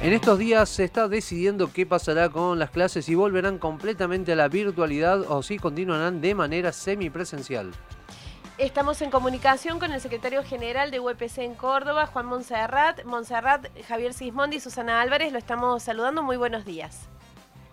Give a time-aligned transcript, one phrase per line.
[0.00, 4.36] En estos días se está decidiendo qué pasará con las clases, si volverán completamente a
[4.36, 7.72] la virtualidad o si continuarán de manera semipresencial.
[8.58, 13.04] Estamos en comunicación con el secretario general de UPC en Córdoba, Juan Monserrat.
[13.06, 16.22] Monserrat, Javier Sismondi y Susana Álvarez, lo estamos saludando.
[16.22, 17.08] Muy buenos días.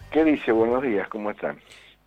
[0.09, 0.51] ¿Qué dice?
[0.51, 1.59] Buenos días, ¿cómo están?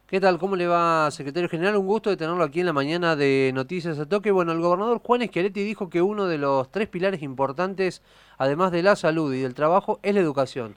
[0.09, 0.39] ¿Qué tal?
[0.39, 1.77] ¿Cómo le va, secretario general?
[1.77, 4.31] Un gusto de tenerlo aquí en la mañana de Noticias a Toque.
[4.31, 8.03] Bueno, el gobernador Juan Schiaretti dijo que uno de los tres pilares importantes,
[8.39, 10.77] además de la salud y del trabajo, es la educación.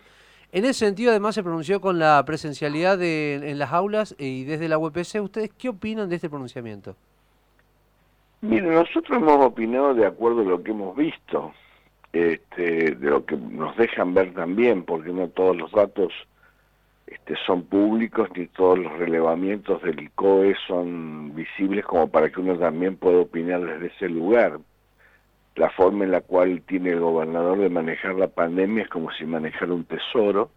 [0.52, 4.78] En ese sentido, además, se pronunció con la presencialidad en las aulas y desde la
[4.78, 5.22] UPC.
[5.22, 6.98] ¿Ustedes qué opinan de este pronunciamiento?
[8.42, 11.54] Mire, nosotros hemos opinado de acuerdo a lo que hemos visto,
[12.12, 16.12] este, de lo que nos dejan ver también, porque no todos los datos
[17.32, 22.58] este, son públicos ni todos los relevamientos del COE son visibles como para que uno
[22.58, 24.60] también pueda opinar desde ese lugar.
[25.56, 29.26] La forma en la cual tiene el gobernador de manejar la pandemia es como si
[29.26, 30.50] manejara un tesoro,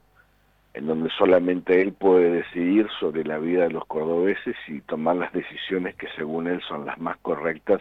[0.73, 5.33] en donde solamente él puede decidir sobre la vida de los cordobeses y tomar las
[5.33, 7.81] decisiones que según él son las más correctas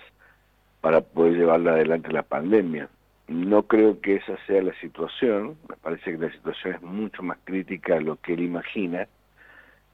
[0.82, 2.90] para poder llevarla adelante la pandemia.
[3.28, 7.38] No creo que esa sea la situación, me parece que la situación es mucho más
[7.46, 9.08] crítica de lo que él imagina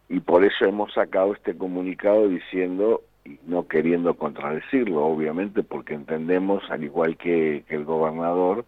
[0.10, 6.64] y por eso hemos sacado este comunicado diciendo, y no queriendo contradecirlo, obviamente, porque entendemos,
[6.72, 8.66] al igual que, el gobernador,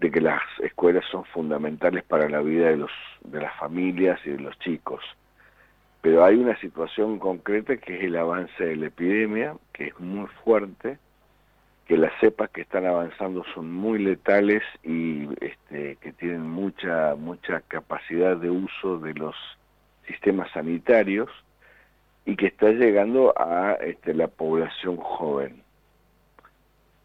[0.00, 2.90] de que las escuelas son fundamentales para la vida de, los,
[3.22, 5.04] de las familias y de los chicos.
[6.00, 10.26] Pero hay una situación concreta que es el avance de la epidemia, que es muy
[10.42, 10.98] fuerte,
[11.86, 17.60] que las cepas que están avanzando son muy letales y este, que tienen mucha mucha
[17.60, 19.36] capacidad de uso de los
[20.06, 21.30] sistemas sanitarios
[22.24, 25.62] y que está llegando a este, la población joven.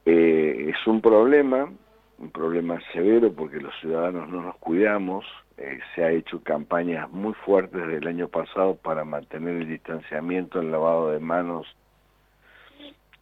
[0.06, 1.72] Eh, es un problema,
[2.18, 5.26] un problema severo porque los ciudadanos no nos cuidamos,
[5.58, 10.60] eh, se ha hecho campañas muy fuertes desde el año pasado para mantener el distanciamiento,
[10.60, 11.68] el lavado de manos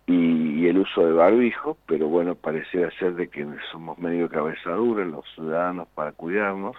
[0.10, 5.06] y, el uso de barbijo, pero bueno, pareciera ser de que somos medio cabeza dura
[5.06, 6.76] los ciudadanos para cuidarnos.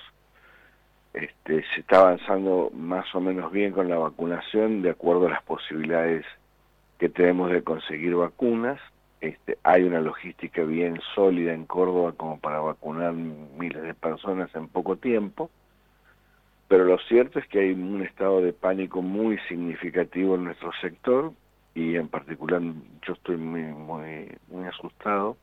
[1.14, 5.42] Este, se está avanzando más o menos bien con la vacunación de acuerdo a las
[5.44, 6.24] posibilidades
[6.98, 8.80] que tenemos de conseguir vacunas.
[9.20, 14.66] Este, hay una logística bien sólida en Córdoba como para vacunar miles de personas en
[14.66, 15.50] poco tiempo,
[16.66, 21.32] pero lo cierto es que hay un estado de pánico muy significativo en nuestro sector,
[21.80, 22.60] y en particular
[23.06, 25.36] yo estoy muy, muy, muy asustado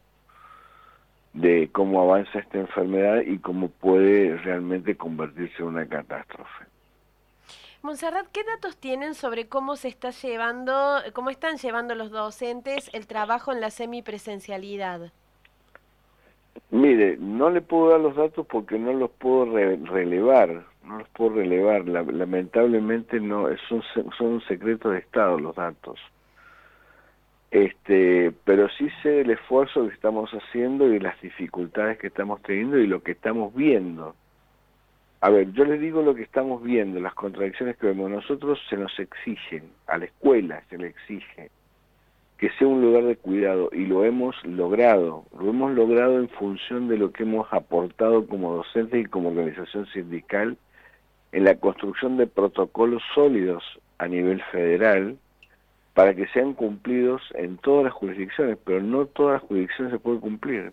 [1.33, 6.65] de cómo avanza esta enfermedad y cómo puede realmente convertirse en una catástrofe.
[7.81, 13.07] Monserrat, ¿qué datos tienen sobre cómo se está llevando, cómo están llevando los docentes el
[13.07, 15.11] trabajo en la semipresencialidad?
[16.69, 21.35] Mire, no le puedo dar los datos porque no los puedo relevar, no los puedo
[21.35, 21.87] relevar.
[21.87, 23.83] lamentablemente no, son,
[24.17, 25.99] son un secreto de Estado los datos.
[27.49, 32.77] Este, pero sí sé el esfuerzo que estamos haciendo y las dificultades que estamos teniendo
[32.77, 34.15] y lo que estamos viendo.
[35.21, 38.11] A ver, yo les digo lo que estamos viendo, las contradicciones que vemos.
[38.11, 41.49] Nosotros se nos exigen, a la escuela se le exige
[42.37, 45.25] que sea un lugar de cuidado y lo hemos logrado.
[45.39, 49.87] Lo hemos logrado en función de lo que hemos aportado como docentes y como organización
[49.87, 50.57] sindical
[51.31, 53.63] en la construcción de protocolos sólidos
[53.97, 55.17] a nivel federal
[55.97, 60.19] para que sean cumplidos en todas las jurisdicciones, pero no todas las jurisdicciones se pueden
[60.19, 60.71] cumplir.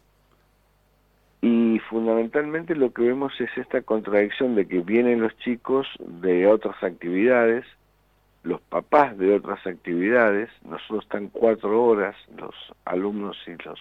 [1.40, 6.76] Y fundamentalmente lo que vemos es esta contradicción de que vienen los chicos de otras
[6.82, 7.64] actividades,
[8.42, 12.54] los papás de otras actividades, nosotros están cuatro horas los
[12.84, 13.80] alumnos y los,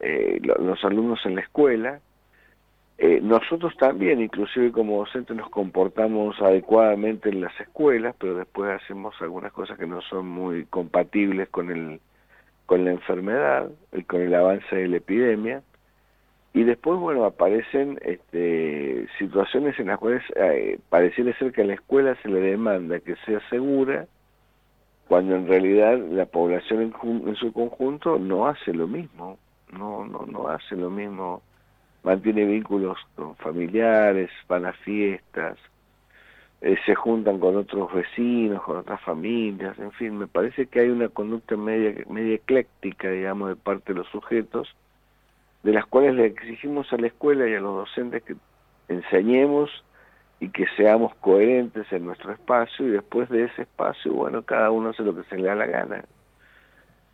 [0.00, 2.00] eh, los alumnos en la escuela,
[3.02, 9.14] eh, nosotros también, inclusive como docentes, nos comportamos adecuadamente en las escuelas, pero después hacemos
[9.22, 11.98] algunas cosas que no son muy compatibles con el
[12.66, 15.62] con la enfermedad, y con el avance de la epidemia.
[16.52, 21.74] Y después, bueno, aparecen este, situaciones en las cuales eh, pareciera ser que a la
[21.74, 24.06] escuela se le demanda que sea segura,
[25.08, 29.38] cuando en realidad la población en, en su conjunto no hace lo mismo,
[29.72, 31.42] no, no, no hace lo mismo
[32.02, 35.58] mantiene vínculos con familiares, van a fiestas,
[36.62, 40.88] eh, se juntan con otros vecinos, con otras familias, en fin, me parece que hay
[40.88, 44.68] una conducta media, media ecléctica, digamos, de parte de los sujetos,
[45.62, 48.36] de las cuales le exigimos a la escuela y a los docentes que
[48.88, 49.70] enseñemos
[50.38, 54.90] y que seamos coherentes en nuestro espacio y después de ese espacio, bueno, cada uno
[54.90, 56.04] hace lo que se le da la gana.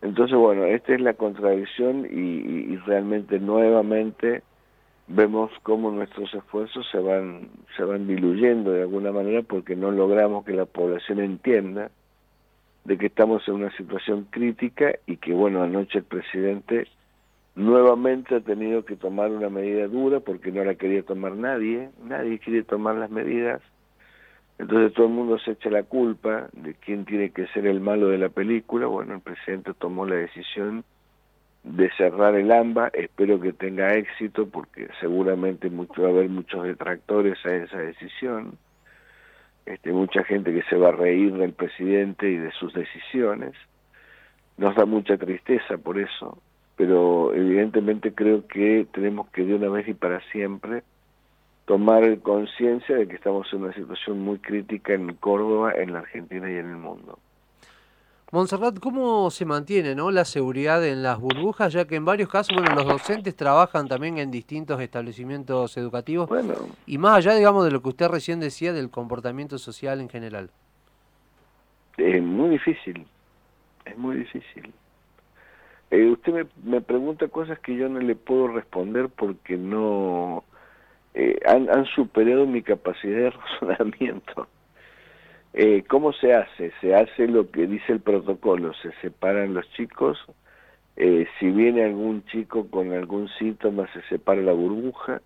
[0.01, 4.43] Entonces, bueno, esta es la contradicción y realmente nuevamente
[5.09, 10.45] vemos cómo nuestros esfuerzos se van, se van diluyendo de alguna manera porque no logramos
[10.45, 11.91] que la población entienda
[12.85, 16.87] de que estamos en una situación crítica y que, bueno, anoche el presidente
[17.55, 22.39] nuevamente ha tenido que tomar una medida dura porque no la quería tomar nadie, nadie
[22.39, 23.63] quiere tomar las medidas,
[24.59, 28.09] entonces todo el mundo se echa la culpa de quién tiene que ser el malo
[28.09, 30.85] de la película, bueno, el presidente tomó la decisión
[31.67, 36.63] de cerrar el AMBA, espero que tenga éxito porque seguramente mucho, va a haber muchos
[36.63, 38.57] detractores a esa decisión,
[39.67, 43.53] este, mucha gente que se va a reír del presidente y de sus decisiones,
[44.57, 46.39] nos da mucha tristeza por eso,
[46.77, 50.85] pero evidentemente creo que tenemos que de una vez y para siempre
[51.65, 56.49] tomar conciencia de que estamos en una situación muy crítica en Córdoba, en la Argentina
[56.49, 57.19] y en el mundo.
[58.33, 60.11] Montserrat, ¿cómo se mantiene ¿no?
[60.11, 61.73] la seguridad en las burbujas?
[61.73, 66.29] Ya que en varios casos, bueno, los docentes trabajan también en distintos establecimientos educativos.
[66.29, 66.55] Bueno,
[66.87, 70.51] y más allá, digamos, de lo que usted recién decía del comportamiento social en general.
[71.97, 73.07] Es muy difícil,
[73.85, 74.73] es muy difícil.
[75.93, 80.43] Eh, usted me, me, pregunta cosas que yo no le puedo responder porque no
[81.15, 83.31] eh, han, han superado mi capacidad de
[83.61, 84.49] razonamiento.
[85.59, 86.71] Eh, ¿Cómo se hace?
[86.83, 90.19] Se hace lo que dice el protocolo, se separan los chicos,
[90.97, 95.23] eh, si viene algún chico con algún síntoma se separa la burbuja,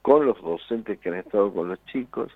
[0.00, 2.32] con los docentes que han estado con los chicos.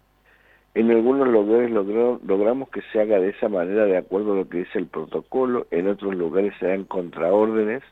[0.75, 4.59] En algunos lugares logramos que se haga de esa manera de acuerdo a lo que
[4.59, 7.83] dice el protocolo, en otros lugares se dan contraórdenes,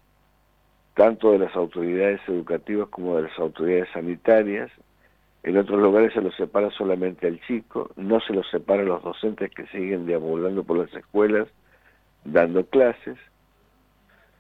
[0.95, 4.71] tanto de las autoridades educativas como de las autoridades sanitarias,
[5.43, 9.03] en otros lugares se los separa solamente al chico, no se los separa a los
[9.03, 11.49] docentes que siguen deambulando por las escuelas,
[12.25, 13.17] dando clases.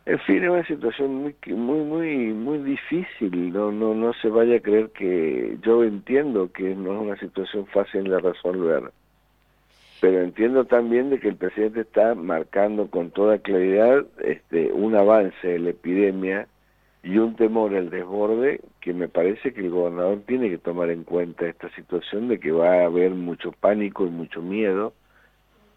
[0.06, 4.56] En fin, es una situación muy muy muy muy difícil, no no no se vaya
[4.56, 8.90] a creer que yo entiendo que no es una situación fácil de resolver.
[10.00, 15.46] Pero entiendo también de que el presidente está marcando con toda claridad este un avance
[15.46, 16.48] de la epidemia
[17.02, 21.04] y un temor al desborde que me parece que el gobernador tiene que tomar en
[21.04, 24.92] cuenta esta situación de que va a haber mucho pánico y mucho miedo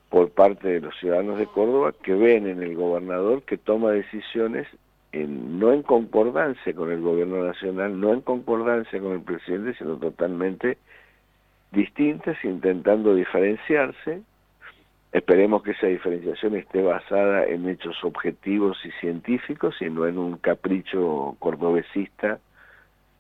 [0.10, 4.68] por parte de los ciudadanos de Córdoba que ven en el gobernador que toma decisiones
[5.12, 9.98] en, no en concordancia con el gobierno nacional, no en concordancia con el presidente, sino
[9.98, 10.78] totalmente
[11.72, 14.22] distintas, intentando diferenciarse
[15.12, 20.38] Esperemos que esa diferenciación esté basada en hechos objetivos y científicos y no en un
[20.38, 22.40] capricho cordobesista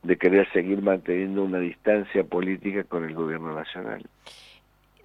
[0.03, 4.03] de querer seguir manteniendo una distancia política con el gobierno nacional.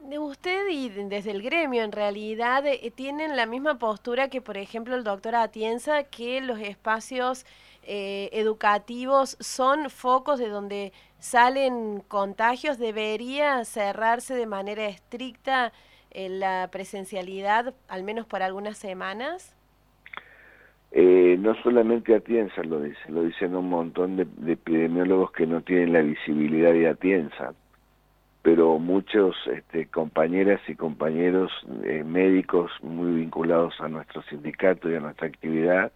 [0.00, 4.94] Usted y desde el gremio, en realidad, eh, tienen la misma postura que, por ejemplo,
[4.94, 7.44] el doctor Atienza, que los espacios
[7.82, 12.78] eh, educativos son focos de donde salen contagios.
[12.78, 15.72] ¿Debería cerrarse de manera estricta
[16.16, 19.54] la presencialidad, al menos por algunas semanas?
[20.92, 25.92] Eh, no solamente Atienza lo dice, lo dicen un montón de, epidemiólogos que no tienen
[25.92, 27.52] la visibilidad de Atienza,
[28.40, 31.52] pero muchos este, compañeras y compañeros
[31.82, 35.92] eh, médicos muy vinculados a nuestro sindicato y a nuestra actividad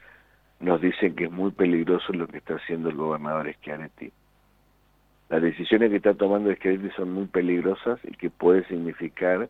[0.58, 4.12] nos dicen que es muy peligroso lo que está haciendo el gobernador Schiaretti.
[5.30, 9.48] Las decisiones que está tomando Schiaretti son muy peligrosas y que puede significar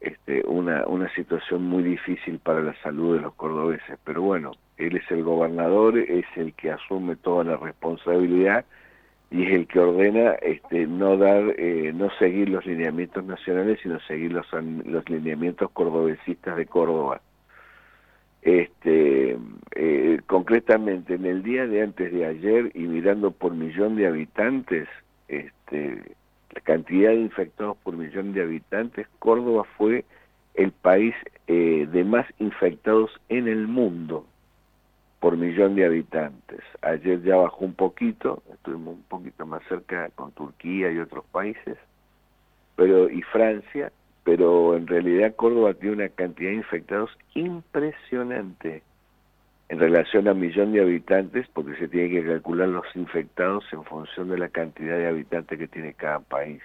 [0.00, 3.98] este, una, una situación muy difícil para la salud de los cordobeses.
[4.04, 8.64] Pero bueno, él es el gobernador, es el que asume toda la responsabilidad
[9.30, 14.00] y es el que ordena este, no dar, eh, no seguir los lineamientos nacionales, sino
[14.00, 17.20] seguir los, los lineamientos cordobesistas de Córdoba.
[18.40, 19.36] Este,
[19.74, 24.88] eh, concretamente, en el día de antes de ayer y mirando por millón de habitantes,
[25.26, 26.16] este,
[26.54, 30.04] la cantidad de infectados por millón de habitantes, Córdoba fue
[30.54, 31.14] el país
[31.46, 34.26] eh, de más infectados en el mundo
[35.20, 36.60] por millón de habitantes.
[36.82, 41.76] Ayer ya bajó un poquito, estuvimos un poquito más cerca con Turquía y otros países,
[42.76, 43.92] pero y Francia,
[44.24, 48.82] pero en realidad Córdoba tiene una cantidad de infectados impresionante
[49.68, 54.30] en relación a millón de habitantes, porque se tiene que calcular los infectados en función
[54.30, 56.62] de la cantidad de habitantes que tiene cada país.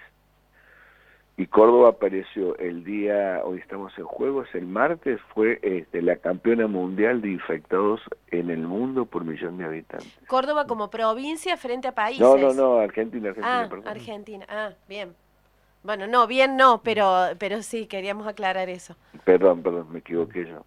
[1.36, 6.68] Y Córdoba apareció el día, hoy estamos en juegos, el martes fue este, la campeona
[6.68, 10.16] mundial de infectados en el mundo por millón de habitantes.
[10.28, 12.20] Córdoba como provincia frente a países.
[12.20, 13.88] No, no, no, Argentina, Argentina, ah, perdón.
[13.88, 15.12] Argentina, ah, bien.
[15.82, 18.96] Bueno, no, bien no, pero, pero sí, queríamos aclarar eso.
[19.24, 20.64] Perdón, perdón, me equivoqué yo.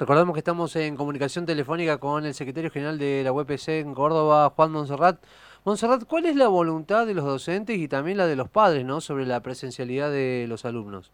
[0.00, 4.48] Recordamos que estamos en comunicación telefónica con el secretario general de la UPC en Córdoba,
[4.56, 5.18] Juan Monserrat.
[5.66, 9.02] Monserrat, ¿cuál es la voluntad de los docentes y también la de los padres ¿no?
[9.02, 11.12] sobre la presencialidad de los alumnos?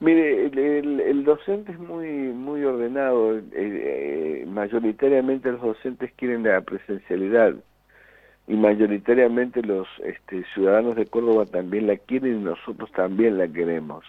[0.00, 3.36] Mire, el, docente es muy muy ordenado.
[3.36, 7.54] Eh, eh, mayoritariamente los docentes quieren la presencialidad
[8.48, 14.06] y mayoritariamente los este, ciudadanos de Córdoba también la quieren y nosotros también la queremos.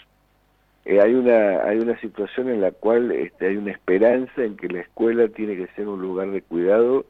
[0.86, 4.68] Eh, hay una hay una situación en la cual este, hay una esperanza en que
[4.68, 7.06] la escuela tiene que ser un lugar de cuidado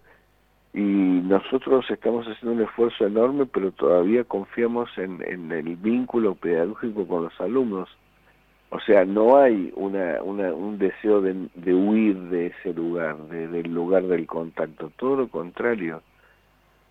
[0.73, 7.05] y nosotros estamos haciendo un esfuerzo enorme pero todavía confiamos en, en el vínculo pedagógico
[7.05, 7.89] con los alumnos.
[8.69, 13.49] O sea no hay una, una un deseo de, de, huir de ese lugar de,
[13.49, 16.01] del lugar del contacto todo lo contrario.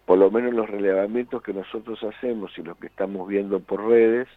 [0.04, 4.28] Por lo menos los relevamientos que nosotros hacemos y los que estamos viendo por redes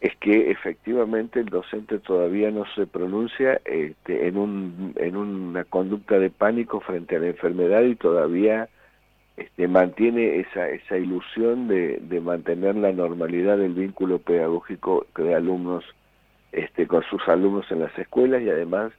[0.00, 6.18] es que efectivamente el docente todavía no se pronuncia este, en, un, en una conducta
[6.18, 8.68] de pánico frente a la enfermedad y todavía
[9.36, 15.84] este, mantiene esa, esa ilusión de, de mantener la normalidad del vínculo pedagógico de alumnos
[16.52, 18.92] este, con sus alumnos en las escuelas y además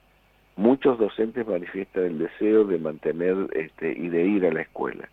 [0.56, 5.08] muchos docentes manifiestan el deseo de mantener este, y de ir a la escuela.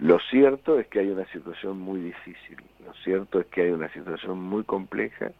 [0.00, 3.92] Lo cierto es que hay una situación muy difícil, lo cierto es que hay una
[3.92, 5.32] situación muy compleja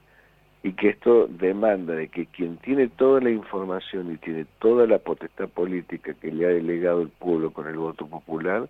[0.62, 4.98] y que esto demanda de que quien tiene toda la información y tiene toda la
[4.98, 8.68] potestad política que le ha delegado el pueblo con el voto popular,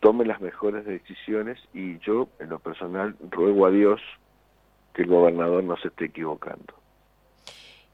[0.00, 4.02] tome las mejores decisiones y yo, en lo personal, ruego a Dios
[4.92, 6.74] que el gobernador no se esté equivocando.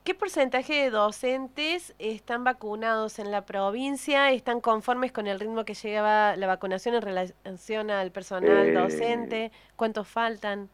[0.04, 4.32] ¿Qué porcentaje de docentes están vacunados en la provincia?
[4.32, 9.52] ¿Están conformes con el ritmo que lleva la vacunación en relación al personal eh, docente?
[9.76, 10.70] ¿Cuántos faltan?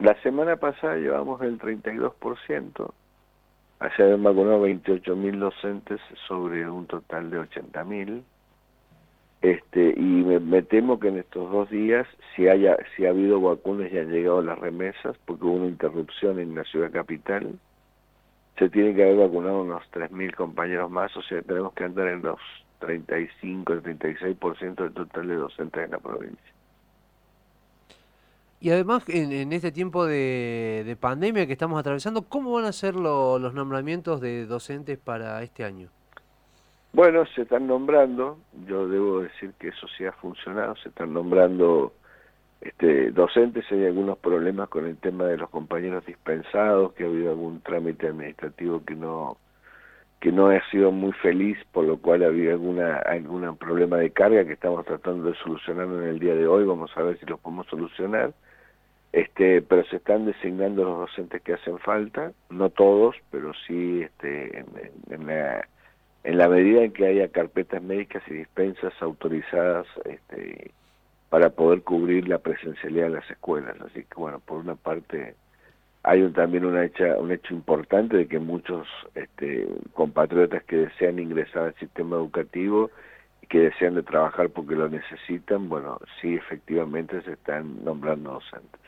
[0.00, 2.92] La semana pasada llevamos el 32%.
[3.96, 8.22] Se habían vacunado 28.000 docentes sobre un total de 80.000.
[9.40, 12.06] Este, y me, me, temo que en estos dos días,
[12.36, 16.38] si, haya, si ha habido vacunas y han llegado las remesas, porque hubo una interrupción
[16.38, 17.58] en la ciudad capital,
[18.58, 22.22] se tiene que haber vacunado unos 3.000 compañeros más, o sea, tenemos que andar en
[22.22, 22.38] los
[22.80, 26.52] 35, el 36% del total de docentes en la provincia.
[28.60, 33.54] Y además, en, este tiempo de, pandemia que estamos atravesando, ¿cómo van a ser los
[33.54, 35.88] nombramientos de docentes para este año?
[36.92, 41.92] Bueno, se están nombrando, yo debo decir que eso sí ha funcionado, se están nombrando
[42.60, 47.30] este, docentes, hay algunos problemas con el tema de los compañeros dispensados, que ha habido
[47.30, 49.36] algún trámite administrativo que no
[50.20, 54.44] que no ha sido muy feliz, por lo cual había alguna algún problema de carga
[54.44, 57.38] que estamos tratando de solucionar en el día de hoy, vamos a ver si lo
[57.38, 58.32] podemos solucionar.
[59.12, 64.58] Este, pero se están designando los docentes que hacen falta, no todos, pero sí este,
[64.58, 64.66] en,
[65.10, 65.66] en, la,
[66.24, 70.72] en la medida en que haya carpetas médicas y dispensas autorizadas este,
[71.28, 73.76] para poder cubrir la presencialidad de las escuelas.
[73.80, 75.34] Así que bueno, por una parte
[76.02, 81.64] hay también una hecha, un hecho importante de que muchos este, compatriotas que desean ingresar
[81.64, 82.90] al sistema educativo
[83.42, 88.80] y que desean de trabajar porque lo necesitan, bueno, sí efectivamente se están nombrando docentes.